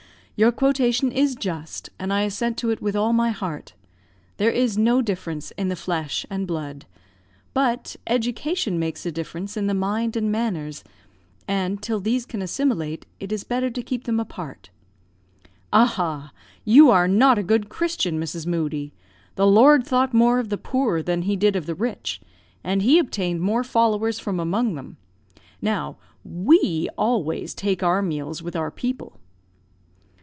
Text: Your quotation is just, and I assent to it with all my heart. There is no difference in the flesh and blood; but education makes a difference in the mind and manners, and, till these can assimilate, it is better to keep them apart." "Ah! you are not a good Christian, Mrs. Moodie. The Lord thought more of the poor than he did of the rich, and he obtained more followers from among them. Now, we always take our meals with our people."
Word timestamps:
Your 0.37 0.51
quotation 0.51 1.11
is 1.11 1.35
just, 1.35 1.91
and 1.99 2.11
I 2.11 2.21
assent 2.23 2.57
to 2.57 2.71
it 2.71 2.81
with 2.81 2.95
all 2.95 3.13
my 3.13 3.29
heart. 3.29 3.75
There 4.37 4.49
is 4.49 4.75
no 4.75 4.99
difference 5.03 5.51
in 5.51 5.67
the 5.69 5.75
flesh 5.75 6.25
and 6.31 6.47
blood; 6.47 6.87
but 7.53 7.95
education 8.07 8.79
makes 8.79 9.05
a 9.05 9.11
difference 9.11 9.55
in 9.55 9.67
the 9.67 9.75
mind 9.75 10.15
and 10.15 10.31
manners, 10.31 10.83
and, 11.47 11.79
till 11.79 11.99
these 11.99 12.25
can 12.25 12.41
assimilate, 12.41 13.05
it 13.19 13.31
is 13.31 13.43
better 13.43 13.69
to 13.69 13.83
keep 13.83 14.05
them 14.05 14.19
apart." 14.19 14.71
"Ah! 15.71 16.31
you 16.65 16.89
are 16.89 17.07
not 17.07 17.37
a 17.37 17.43
good 17.43 17.69
Christian, 17.69 18.19
Mrs. 18.19 18.47
Moodie. 18.47 18.93
The 19.35 19.45
Lord 19.45 19.85
thought 19.85 20.11
more 20.11 20.39
of 20.39 20.49
the 20.49 20.57
poor 20.57 21.03
than 21.03 21.21
he 21.21 21.35
did 21.35 21.55
of 21.55 21.67
the 21.67 21.75
rich, 21.75 22.19
and 22.63 22.81
he 22.81 22.97
obtained 22.97 23.41
more 23.41 23.63
followers 23.63 24.17
from 24.17 24.39
among 24.39 24.73
them. 24.73 24.97
Now, 25.61 25.97
we 26.23 26.89
always 26.97 27.53
take 27.53 27.83
our 27.83 28.01
meals 28.01 28.41
with 28.41 28.55
our 28.55 28.71
people." 28.71 29.19